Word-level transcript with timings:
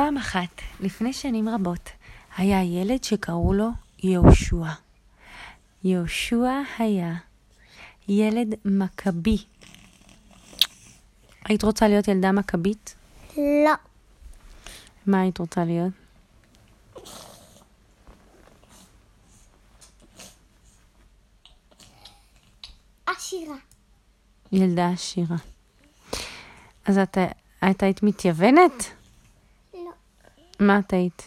פעם 0.00 0.16
אחת, 0.16 0.60
לפני 0.80 1.12
שנים 1.12 1.48
רבות, 1.48 1.90
היה 2.36 2.62
ילד 2.62 3.04
שקראו 3.04 3.52
לו 3.54 3.68
יהושע. 4.02 4.66
יהושע 5.84 6.62
היה 6.78 7.14
ילד 8.08 8.54
מכבי. 8.64 9.36
היית 11.44 11.64
רוצה 11.64 11.88
להיות 11.88 12.08
ילדה 12.08 12.32
מכבית? 12.32 12.94
לא. 13.36 13.72
מה 15.06 15.20
היית 15.20 15.38
רוצה 15.38 15.64
להיות? 15.64 15.92
עשירה. 23.06 23.56
ילדה 24.52 24.88
עשירה. 24.88 25.36
אז 26.84 26.98
את, 26.98 27.18
את 27.70 27.82
היית 27.82 28.02
מתייוונת? 28.02 28.99
מה 30.60 30.78
את 30.78 30.92
היית? 30.92 31.22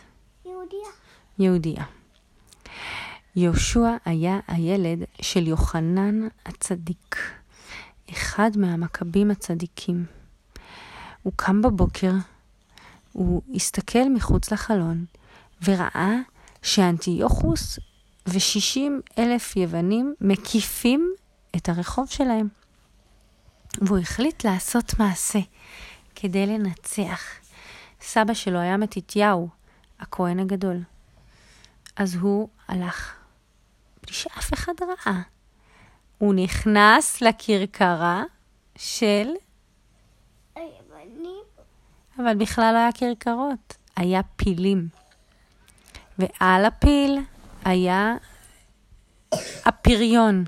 יהודיה. 0.46 0.88
יהודייה. 1.40 1.84
יהושע 3.36 3.96
היה 4.06 4.40
הילד 4.48 5.04
של 5.22 5.48
יוחנן 5.48 6.28
הצדיק, 6.46 7.18
אחד 8.12 8.52
מהמכבים 8.58 9.32
הצדיקים. 9.32 10.06
הוא 11.24 11.34
קם 11.36 11.62
בבוקר, 11.62 12.12
הוא 13.12 13.42
הסתכל 13.56 14.10
מחוץ 14.16 14.52
לחלון 14.52 15.06
וראה 15.64 16.16
שאנטיוכוס 16.62 17.80
ושישים 18.28 19.02
אלף 19.20 19.56
יוונים 19.56 20.16
מקיפים 20.22 21.14
את 21.56 21.70
הרחוב 21.70 22.08
שלהם. 22.10 22.48
והוא 23.82 23.98
החליט 23.98 24.46
לעשות 24.46 25.00
מעשה 25.00 25.40
כדי 26.16 26.46
לנצח. 26.46 27.43
סבא 28.06 28.34
שלו 28.34 28.60
היה 28.60 28.78
מתתיהו, 28.78 29.50
הכהן 30.00 30.40
הגדול. 30.40 30.78
אז 31.96 32.16
הוא 32.16 32.50
הלך, 32.68 33.16
בלי 34.04 34.14
שאף 34.14 34.54
אחד 34.54 34.74
ראה. 34.82 35.22
הוא 36.18 36.34
נכנס 36.34 37.22
לכרכרה 37.22 38.24
של, 38.76 39.28
היוונים. 40.56 41.44
אבל 42.20 42.36
בכלל 42.36 42.74
לא 42.74 42.78
היה 42.78 42.92
כרכרות, 42.92 43.78
היה 43.96 44.22
פילים. 44.36 44.88
ועל 46.20 46.66
הפיל 46.66 47.20
היה 47.66 48.16
הפריון. 49.66 50.44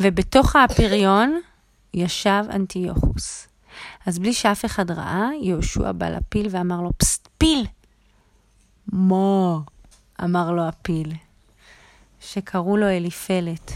ובתוך 0.00 0.56
הפריון 0.56 1.40
ישב 1.94 2.44
אנטיוכוס. 2.50 3.51
אז 4.06 4.18
בלי 4.18 4.32
שאף 4.32 4.64
אחד 4.64 4.90
ראה, 4.90 5.28
יהושע 5.40 5.92
בא 5.92 6.08
לפיל 6.08 6.46
ואמר 6.50 6.80
לו, 6.80 6.90
פסט, 6.98 7.28
פיל! 7.38 7.66
מה? 8.92 9.58
אמר 10.24 10.52
לו 10.52 10.68
הפיל, 10.68 11.12
שקראו 12.20 12.76
לו 12.76 12.88
אליפלת. 12.88 13.72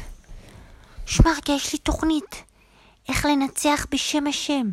שמע 1.06 1.30
רגע, 1.30 1.52
יש 1.52 1.72
לי 1.72 1.78
תוכנית. 1.78 2.42
איך 3.08 3.26
לנצח 3.26 3.86
בשם 3.90 4.26
השם. 4.26 4.66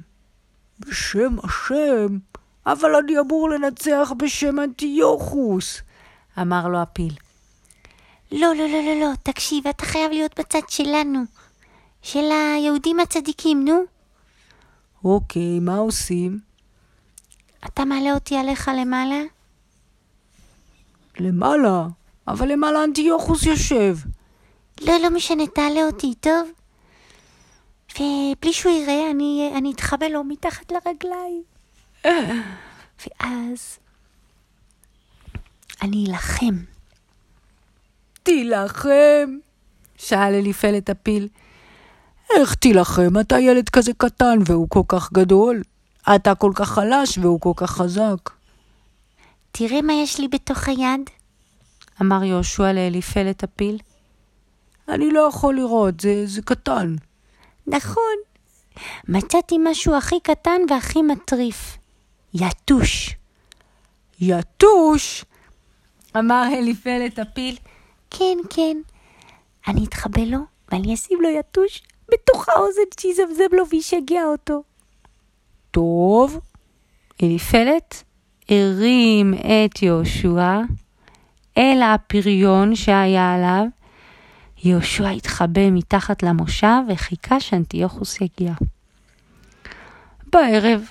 בשם 0.79 1.35
השם? 1.43 2.17
אבל 2.65 2.95
אני 2.95 3.19
אמור 3.19 3.49
לנצח 3.49 4.11
בשם 4.17 4.59
אנטיוכוס. 4.59 5.81
אמר 6.41 6.67
לו 6.67 6.81
הפיל. 6.81 7.13
לא, 8.31 8.55
לא, 8.55 8.67
לא, 8.67 8.81
לא, 8.85 8.99
לא, 8.99 9.09
תקשיב, 9.23 9.67
אתה 9.67 9.85
חייב 9.85 10.11
להיות 10.11 10.39
בצד 10.39 10.59
שלנו. 10.67 11.23
של 12.01 12.31
היהודים 12.31 12.99
הצדיקים, 12.99 13.65
נו. 13.65 13.83
אוקיי, 15.03 15.59
מה 15.59 15.77
עושים? 15.77 16.39
אתה 17.65 17.85
מעלה 17.85 18.13
אותי 18.13 18.37
עליך 18.37 18.71
למעלה? 18.79 19.21
למעלה. 21.19 21.87
אבל 22.27 22.51
למעלה 22.51 22.83
אנטיוכוס 22.83 23.45
יושב. 23.45 23.97
לא, 24.81 24.93
לא 25.01 25.09
משנה, 25.09 25.47
תעלה 25.47 25.85
אותי, 25.85 26.13
טוב? 26.19 26.51
ובלי 27.95 28.53
שהוא 28.53 28.71
יראה, 28.71 29.11
אני, 29.11 29.53
אני 29.57 29.71
אתחבא 29.71 30.05
לו 30.05 30.23
מתחת 30.23 30.71
לרגליים. 30.71 31.43
ואז 33.07 33.79
אני 35.81 36.05
אלחם. 36.09 36.55
תילחם. 38.23 39.37
שאל 39.97 40.33
אליפלת 40.33 40.89
הפיל. 40.89 41.27
איך 42.39 42.55
תילחם? 42.55 43.19
אתה 43.19 43.39
ילד 43.39 43.69
כזה 43.69 43.91
קטן 43.97 44.39
והוא 44.45 44.69
כל 44.69 44.81
כך 44.87 45.13
גדול. 45.13 45.61
אתה 46.15 46.35
כל 46.35 46.51
כך 46.55 46.69
חלש 46.69 47.17
והוא 47.17 47.39
כל 47.39 47.51
כך 47.55 47.71
חזק. 47.71 48.29
תראה 49.51 49.81
מה 49.81 49.93
יש 49.93 50.19
לי 50.19 50.27
בתוך 50.27 50.67
היד. 50.67 51.09
אמר 52.01 52.23
יהושע 52.23 52.73
לאליפלת 52.73 53.43
הפיל. 53.43 53.79
אני 54.89 55.11
לא 55.11 55.19
יכול 55.19 55.55
לראות, 55.55 55.99
זה, 55.99 56.23
זה 56.25 56.41
קטן. 56.41 56.95
נכון. 57.67 58.15
מצאתי 59.07 59.55
משהו 59.63 59.95
הכי 59.95 60.19
קטן 60.19 60.61
והכי 60.69 61.01
מטריף. 61.01 61.77
יתוש. 62.33 63.15
יתוש? 64.19 65.25
אמר 66.17 66.47
אליפלת 66.53 67.19
הפיל. 67.19 67.55
כן, 68.09 68.37
כן. 68.49 68.77
אני 69.67 69.85
אתחבא 69.85 70.21
לו 70.21 70.39
ואני 70.71 70.93
אשים 70.93 71.21
לו 71.21 71.29
יתוש 71.29 71.81
בתוך 72.11 72.49
האוזן 72.49 72.81
שיזמזם 72.99 73.43
לו 73.51 73.63
וישגע 73.69 74.23
אותו. 74.25 74.63
טוב. 75.71 76.39
אליפלת 77.23 78.03
הרים 78.49 79.33
את 79.33 79.83
יהושע 79.83 80.59
אל 81.57 81.81
הפריון 81.81 82.75
שהיה 82.75 83.33
עליו. 83.33 83.65
יהושע 84.63 85.09
התחבא 85.09 85.69
מתחת 85.71 86.23
למושב 86.23 86.81
וחיכה 86.89 87.39
שאנטיוכוס 87.39 88.21
יגיע. 88.21 88.53
בערב 90.33 90.89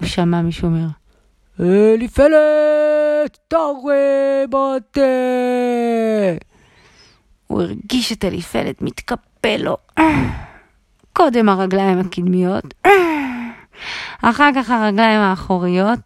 הוא 0.00 0.08
שמע 0.08 0.42
מישהו 0.42 0.68
אומר, 0.68 0.86
אליפלת, 1.60 3.38
תראה 3.48 4.44
בתה. 4.48 5.00
הוא 7.46 7.62
הרגיש 7.62 8.12
את 8.12 8.24
אליפלת 8.24 8.82
מתקפל 9.44 9.62
לו. 9.62 9.76
קודם 11.12 11.48
הרגליים 11.48 11.98
הקדמיות, 11.98 12.64
אחר 14.22 14.50
כך 14.56 14.70
הרגליים 14.70 15.20
האחוריות. 15.20 15.98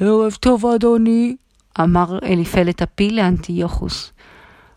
ערב 0.00 0.32
טוב, 0.40 0.66
אדוני. 0.66 1.36
אמר 1.80 2.18
אליפלת 2.22 2.82
הפיל 2.82 3.16
לאנטיוכוס. 3.16 4.12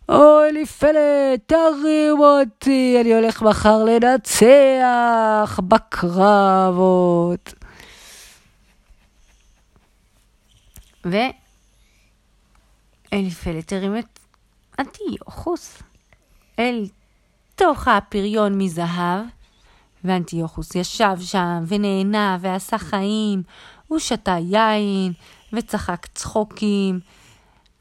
או 0.10 0.44
אליפלת, 0.50 1.40
תרים 1.46 2.20
אותי, 2.20 2.98
אני 3.02 3.14
הולך 3.14 3.42
מחר 3.42 3.84
לנצח 3.84 5.60
בקרבות. 5.68 7.54
ואליפלת 13.12 13.74
הרים 13.74 13.98
את 13.98 14.20
אנטיוכוס 14.80 15.84
אל 16.60 16.86
תוך 17.62 17.88
הפריון 17.88 18.58
מזהב, 18.58 19.26
ואנטיוכוס 20.04 20.76
ישב 20.76 21.16
שם 21.20 21.64
ונהנה 21.68 22.38
ועשה 22.42 22.78
חיים, 22.78 23.44
הוא 23.88 24.00
שתה 24.00 24.38
יין 24.40 25.14
וצחק 25.54 26.06
צחוקים, 26.06 27.00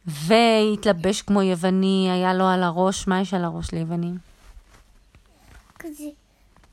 והתלבש 0.06 1.22
כמו 1.22 1.42
יווני, 1.42 2.08
היה 2.12 2.34
לו 2.34 2.44
על 2.44 2.62
הראש, 2.62 3.08
מה 3.08 3.20
יש 3.20 3.34
על 3.34 3.44
הראש 3.44 3.72
ליוונים? 3.72 4.18
כזה, 5.78 6.04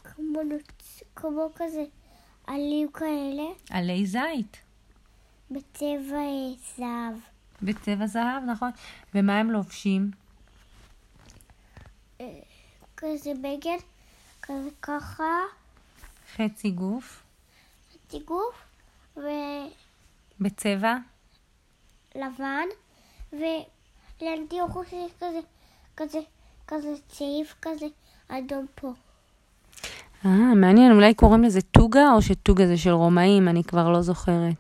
כמו, 0.04 0.44
נוצ... 0.44 1.04
כמו 1.16 1.50
כזה 1.56 1.84
עלים 2.48 2.92
כאלה, 2.94 3.44
עלי 3.70 4.06
זית. 4.06 4.58
בצבע 5.52 6.18
אה, 6.18 6.54
זהב. 6.78 7.18
בצבע 7.62 8.08
זהב, 8.08 8.44
נכון. 8.48 8.70
ומה 9.16 9.40
הם 9.40 9.52
לובשים? 9.52 10.12
כזה 12.98 13.32
בגד, 13.42 13.78
כזה 14.42 14.70
ככה, 14.82 15.42
חצי 16.36 16.70
גוף. 16.72 17.24
חצי 17.94 18.20
גוף, 18.20 18.56
ולבן, 19.18 19.68
בצבע? 20.40 20.96
ולאנטיוכוס 23.34 24.88
יש 24.94 25.12
כזה, 25.18 25.40
כזה, 25.98 26.20
כזה 26.68 26.94
צעיף 27.08 27.56
כזה 27.62 27.86
אדום 28.28 28.66
פה. 28.76 28.94
אה, 30.26 30.56
מעניין, 30.56 30.92
אולי 30.92 31.14
קוראים 31.14 31.44
לזה 31.44 31.62
טוגה, 31.62 32.12
או 32.14 32.22
שטוגה 32.22 32.68
זה 32.68 32.78
של 32.78 32.92
רומאים, 32.92 33.48
אני 33.48 33.64
כבר 33.64 33.90
לא 33.90 34.02
זוכרת. 34.02 34.54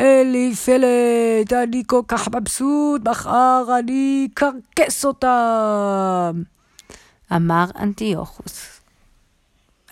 אליפלת, 0.00 1.52
אני 1.52 1.82
כל 1.86 2.02
כך 2.08 2.28
מבסוט, 2.28 3.08
מחר 3.08 3.64
אני 3.78 4.28
אקרקס 4.32 5.04
אותם. 5.04 6.42
אמר 7.32 7.64
אנטיוכוס. 7.78 8.80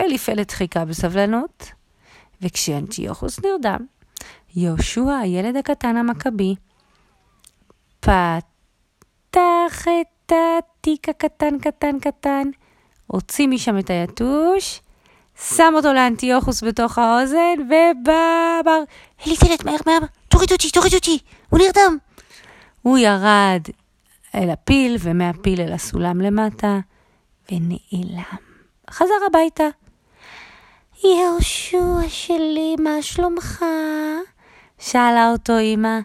אליפלת 0.01 0.51
חיכה 0.51 0.85
בסבלנות, 0.85 1.71
וכשאנטיוכוס 2.43 3.41
נרדם, 3.41 3.87
יהושע, 4.57 5.19
הילד 5.23 5.57
הקטן 5.57 5.97
המכבי, 5.97 6.55
פתח 8.01 8.41
את 10.01 10.33
התיק 10.33 11.09
הקטן 11.09 11.59
קטן 11.59 11.99
קטן, 12.01 12.43
הוציא 13.07 13.49
משם 13.49 13.79
את 13.79 13.91
היתוש, 13.91 14.81
שם 15.41 15.73
אותו 15.77 15.93
לאנטיוכוס 15.93 16.63
בתוך 16.63 16.99
האוזן, 16.99 17.55
ובא, 17.61 18.61
אמר, 18.65 18.81
אליפלת, 19.27 19.65
מהר, 19.65 19.77
מהר, 19.87 19.99
תוריד 20.29 20.53
אותי, 20.53 20.71
תוריד 20.71 20.95
אותי, 20.95 21.19
הוא 21.49 21.61
נרדם. 21.61 21.97
הוא 22.83 22.99
ירד 22.99 23.63
אל 24.35 24.51
הפיל, 24.51 24.97
ומהפיל 25.01 25.61
אל 25.61 25.73
הסולם 25.73 26.21
למטה, 26.21 26.79
ונעלם. 27.53 28.37
חזר 28.91 29.15
הביתה. 29.27 29.69
יהושע 31.05 32.09
שלי, 32.09 32.77
מה 32.79 33.03
שלומך? 33.03 33.65
שאלה 34.79 35.31
אותו 35.33 35.59
אמא, 35.59 35.99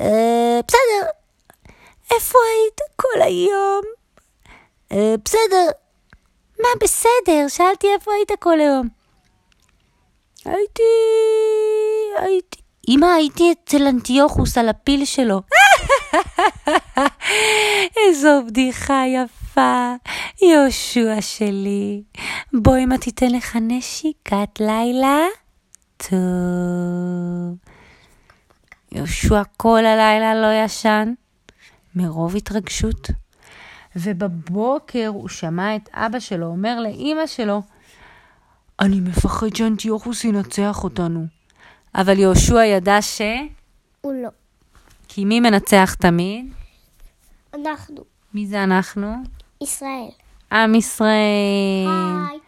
אה, 0.00 0.60
בסדר. 0.68 1.10
איפה 2.14 2.38
היית 2.54 2.80
כל 2.96 3.22
היום? 3.22 3.84
אה, 4.92 5.14
בסדר. 5.24 5.68
מה 6.60 6.68
בסדר? 6.80 7.48
שאלתי 7.48 7.86
איפה 7.94 8.12
היית 8.12 8.30
כל 8.40 8.60
היום. 8.60 8.88
הייתי... 10.44 10.82
הייתי... 12.16 12.60
אמא, 12.88 13.06
הייתי 13.06 13.52
אצל 13.52 13.86
אנטיוכוס 13.86 14.58
על 14.58 14.68
הפיל 14.68 15.04
שלו. 15.04 15.40
איזו 18.06 18.42
בדיחה 18.46 19.02
יפה, 19.06 19.35
יהושע 20.42 21.20
שלי. 21.20 22.02
בוא 22.52 22.76
אמא 22.78 22.96
תיתן 22.96 23.32
לך 23.32 23.56
נשיקת 23.60 24.60
לילה. 24.60 25.18
טוב. 25.96 27.56
יהושע 28.92 29.42
כל 29.56 29.86
הלילה 29.86 30.34
לא 30.34 30.64
ישן, 30.64 31.12
מרוב 31.94 32.36
התרגשות. 32.36 33.10
ובבוקר 33.96 35.06
הוא 35.06 35.28
שמע 35.28 35.76
את 35.76 35.88
אבא 35.92 36.18
שלו 36.18 36.46
אומר 36.46 36.80
לאימא 36.80 37.26
שלו, 37.26 37.62
אני 38.80 39.00
מפחד 39.00 39.56
שאנטיוכוס 39.56 40.24
ינצח 40.24 40.84
אותנו. 40.84 41.26
אבל 41.94 42.18
יהושע 42.18 42.64
ידע 42.64 43.02
ש... 43.02 43.20
הוא 44.00 44.12
לא. 44.22 44.28
כי 45.08 45.24
מי 45.24 45.40
מנצח 45.40 45.94
תמיד? 45.94 46.52
אנחנו. 47.54 48.04
מי 48.34 48.46
זה 48.46 48.64
אנחנו? 48.64 49.14
ישראל. 49.62 50.10
עם 50.52 50.74
ישראל. 50.74 51.86
היי. 52.30 52.38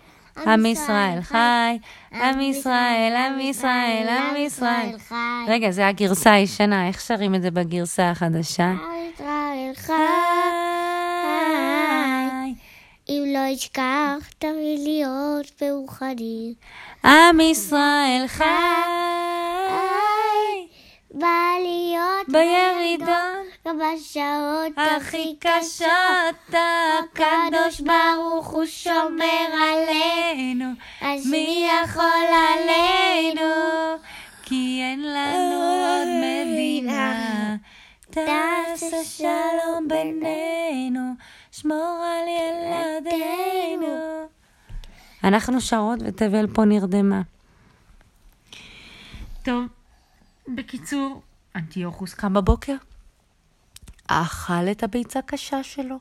עם 0.47 0.67
ישראל 0.67 1.21
חי, 1.21 1.79
עם 2.13 2.41
ישראל, 2.41 3.15
עם 3.17 3.41
ישראל, 3.41 4.07
עם 4.09 4.37
ישראל. 4.37 4.99
חי. 5.09 5.15
רגע, 5.49 5.71
זה 5.71 5.87
הגרסה 5.87 6.33
הישנה, 6.33 6.89
איך 6.89 7.01
שרים 7.01 7.35
את 7.35 7.43
זה 7.43 7.51
בגרסה 7.51 8.11
החדשה? 8.11 8.65
עם 8.65 8.79
ישראל 9.15 9.73
חי. 9.77 9.93
אם 13.09 13.25
לא 13.35 13.47
ישכח 13.53 14.29
תמיד 14.39 14.81
להיות 14.83 15.63
מאוחדים. 15.63 16.55
עם 17.05 17.41
ישראל 17.41 18.25
חי. 18.27 18.45
בא 21.15 21.27
להיות 21.63 22.29
בירידות 22.29 23.38
גם 23.67 23.79
בשעות 23.79 24.73
הכי 24.77 25.37
קשות, 25.41 26.49
הקדוש 26.49 27.81
ברוך 27.81 28.47
הוא 28.47 28.67
שומר 28.67 29.49
עלינו, 29.53 30.65
אז 31.01 31.27
מי 31.27 31.69
יכול 31.85 32.27
עלינו? 32.55 33.55
כי 34.43 34.81
אין 34.83 35.03
לנו 35.03 35.63
עוד 35.89 36.09
מדינה. 36.23 37.57
תעשה 38.11 39.05
שלום 39.05 39.89
בינינו, 39.89 41.13
שמור 41.53 42.05
על 42.05 42.29
ילדינו. 42.29 43.97
אנחנו 45.25 45.61
שרות 45.61 45.99
ותבל 46.05 46.47
פה 46.55 46.65
נרדמה. 46.65 47.23
טוב, 49.45 49.65
בקיצור, 50.49 51.23
אנטיוכוס 51.57 52.15
קם 52.15 52.35
בבוקר, 52.35 52.75
אכל 54.09 54.71
את 54.71 54.83
הביצה 54.83 55.23
קשה 55.23 55.63
שלו, 55.63 55.97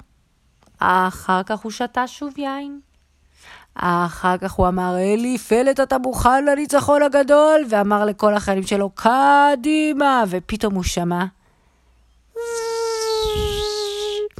אחר 0.80 1.44
כך 1.44 1.59
הוא 1.59 1.71
שתה 1.71 2.07
שוב 2.07 2.38
יין. 2.38 2.80
אחר 3.75 4.38
כך 4.38 4.51
הוא 4.51 4.68
אמר, 4.68 4.98
אלי 4.98 5.38
פלט 5.38 5.80
אתה 5.80 5.98
מוכן 5.98 6.45
לניצחון 6.45 7.01
הגדול? 7.01 7.65
ואמר 7.69 8.06
לכל 8.06 8.33
החיילים 8.33 8.63
שלו, 8.63 8.89
קדימה! 8.89 10.24
ופתאום 10.30 10.74
הוא 10.75 10.83
שמע, 10.83 11.25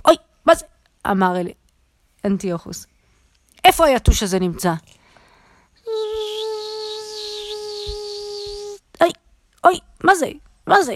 אוי, 0.06 0.16
מה 0.46 0.56
זה? 0.56 0.66
אמר 1.12 1.40
אלי, 1.40 1.54
אנטיוכוס. 2.26 2.88
איפה 3.64 3.86
היתוש 3.86 4.24
הזה 4.24 4.40
נמצא? 4.40 4.74
אוי, 9.02 9.12
אוי, 9.64 9.80
מה 10.04 10.16
זה? 10.16 10.28
מה 10.68 10.82
זה? 10.84 10.96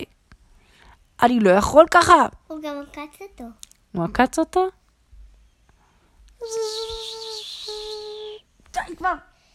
אני 1.22 1.40
לא 1.40 1.50
יכול 1.50 1.86
ככה. 1.92 2.26
הוא 2.48 2.60
גם 2.64 2.76
עקץ 2.82 3.22
אותו. 3.22 3.44
הוא 3.92 4.04
עקץ 4.04 4.40
אותו? 4.40 4.68
די 8.74 8.96
כבר, 8.98 9.14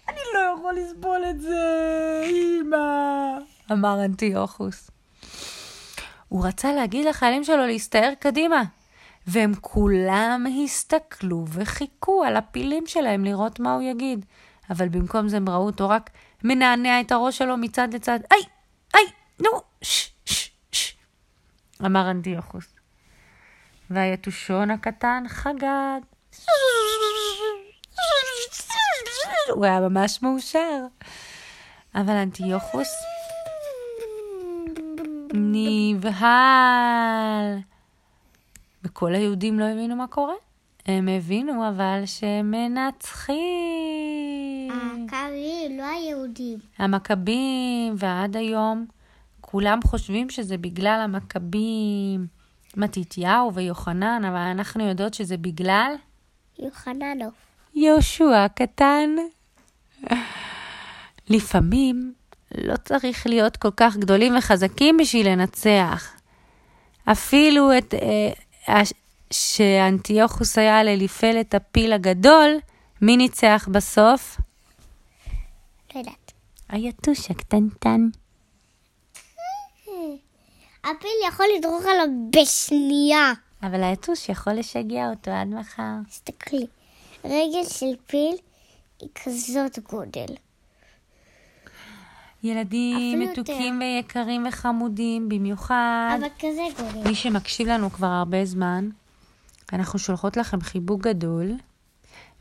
אני 0.09 0.21
לא 0.35 0.41
יכול 0.59 0.75
לסבול 0.75 1.25
את 1.31 1.41
זה, 1.41 2.23
אמא, 2.31 3.39
אמר 3.73 4.05
אנטיוכוס. 4.05 4.91
הוא 6.29 6.47
רצה 6.47 6.73
להגיד 6.73 7.07
לחיילים 7.07 7.45
שלו 7.45 7.67
להסתער 7.67 8.13
קדימה, 8.19 8.63
והם 9.27 9.53
כולם 9.61 10.47
הסתכלו 10.65 11.45
וחיכו 11.49 12.25
על 12.25 12.37
הפילים 12.37 12.87
שלהם 12.87 13.25
לראות 13.25 13.61
מה 13.61 13.75
הוא 13.75 13.83
יגיד. 13.83 14.25
אבל 14.71 14.89
במקום 14.89 15.29
זה 15.29 15.37
הם 15.37 15.49
ראו 15.49 15.67
אותו 15.67 15.89
רק 15.89 16.11
מנענע 16.45 17.01
את 17.01 17.13
הראש 17.13 17.39
שלו 17.39 17.57
מצד 17.57 17.95
לצד. 17.95 18.21
היי, 18.31 18.43
היי, 18.95 19.05
נו, 19.41 19.51
ש, 19.83 19.89
ש, 19.89 20.07
ש, 20.07 20.11
אמר 21.85 22.11
אנטיוכוס. 22.11 22.75
והיתושון 23.91 24.71
הקטן 24.71 25.25
חגג. 25.29 26.01
הוא 29.55 29.65
היה 29.65 29.81
ממש 29.81 30.23
מאושר. 30.23 30.87
אבל 31.95 32.15
אנטיוכוס 32.15 32.89
נבהל. 35.35 36.27
וכל 38.85 39.15
היהודים 39.15 39.59
לא 39.59 39.65
הבינו 39.65 39.97
מה 39.97 40.07
קורה. 40.07 40.35
הם 40.87 41.09
הבינו 41.09 41.69
אבל 41.69 42.03
שהם 42.07 42.51
מנצחים. 42.51 43.37
הקרעי, 44.71 45.77
לא 45.79 45.85
היהודים. 45.85 46.59
המכבים, 46.79 47.95
ועד 47.99 48.37
היום 48.37 48.87
כולם 49.51 49.79
חושבים 49.85 50.31
שזה 50.31 50.59
בגלל 50.59 51.01
המכבים, 51.05 52.27
מתתיהו 52.77 53.55
ויוחנן, 53.55 54.25
אבל 54.25 54.37
אנחנו 54.37 54.89
יודעות 54.89 55.15
שזה 55.15 55.37
בגלל 55.37 55.93
יוחננוף. 56.59 57.35
יהושע 57.75 58.45
הקטן. 58.45 59.11
לפעמים 61.31 62.15
לא 62.55 62.77
צריך 62.77 63.27
להיות 63.27 63.57
כל 63.57 63.71
כך 63.77 63.97
גדולים 63.97 64.37
וחזקים 64.37 64.97
בשביל 64.97 65.29
לנצח. 65.29 66.13
אפילו 67.05 67.79
את... 67.79 67.95
אה, 68.69 68.83
שאנטיוכוס 69.31 70.59
היה 70.59 70.85
לאליפל 70.85 71.41
את 71.41 71.55
הפיל 71.55 71.93
הגדול, 71.93 72.51
מי 73.03 73.17
ניצח 73.17 73.69
בסוף? 73.73 74.41
לא 75.95 75.99
יודעת. 75.99 76.33
היתוש 76.69 77.31
הקטנטן. 77.31 78.09
הפיל 80.91 81.11
יכול 81.29 81.47
לדרוך 81.59 81.83
עליו 81.85 82.07
בשנייה. 82.31 83.33
אבל 83.63 83.83
היתוש 83.83 84.29
יכול 84.29 84.53
לשגע 84.53 85.11
אותו 85.11 85.31
עד 85.31 85.47
מחר. 85.47 85.93
תסתכלי, 86.09 86.67
רגל 87.25 87.65
של 87.69 87.97
פיל 88.07 88.37
היא 89.01 89.09
כזאת 89.25 89.79
גודל. 89.79 90.27
ילדים 92.43 93.21
מתוקים 93.21 93.81
ויקרים 93.81 94.47
וחמודים, 94.49 95.29
במיוחד 95.29 96.19
אבל 96.21 96.29
כזה 96.39 96.63
גודל. 96.77 97.09
מי 97.09 97.15
שמקשיב 97.15 97.69
לנו 97.69 97.91
כבר 97.91 98.07
הרבה 98.07 98.45
זמן, 98.45 98.89
אנחנו 99.73 99.99
שולחות 99.99 100.37
לכם 100.37 100.61
חיבוק 100.61 101.01
גדול, 101.01 101.53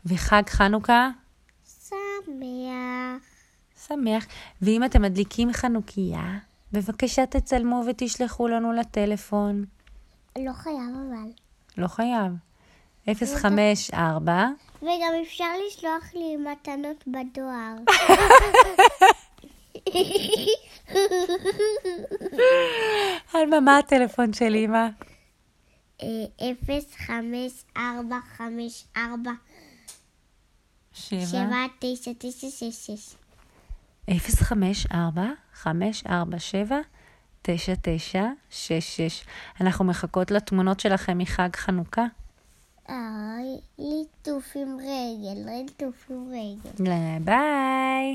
וחג 0.06 0.42
חנוכה 0.48 1.10
שמח. 1.88 3.22
שמח. 3.88 4.26
ואם 4.62 4.84
אתם 4.84 5.02
מדליקים 5.02 5.52
חנוכיה, 5.52 6.38
בבקשה 6.76 7.26
תצלמו 7.26 7.82
ותשלחו 7.86 8.48
לנו 8.48 8.72
לטלפון. 8.72 9.64
לא 10.38 10.52
חייב 10.52 10.90
אבל. 11.08 11.30
לא 11.78 11.86
חייב. 11.86 12.32
054 13.14 14.46
וגם 14.82 15.12
אפשר 15.22 15.44
לשלוח 15.66 16.14
לי 16.14 16.36
מתנות 16.36 17.04
בדואר. 17.06 17.76
אלמה, 23.34 23.60
מה 23.60 23.78
הטלפון 23.78 24.32
של 24.32 24.54
אמא? 24.54 24.88
אה, 26.02 26.24
אפס, 26.50 26.94
חמש, 26.94 27.52
ארבע, 27.76 28.18
חמש, 28.36 28.84
ארבע, 28.96 29.32
שבע. 34.10 35.24
שבע, 36.38 36.78
תשע, 37.42 37.74
תשע, 37.82 38.24
שש, 38.50 38.96
שש. 38.96 39.22
054 39.22 39.22
547 39.22 39.22
9966. 39.22 39.24
אנחנו 39.60 39.84
מחכות 39.84 40.30
לתמונות 40.30 40.80
שלכם 40.80 41.18
מחג 41.18 41.48
חנוכה. 41.56 42.04
אוי, 42.88 42.96
ליטוף 43.78 44.52
עם 44.54 44.76
רגל, 44.78 45.50
ליטוף 45.50 46.10
עם 46.10 46.26
רגל. 46.30 46.84
ביי. 47.24 48.14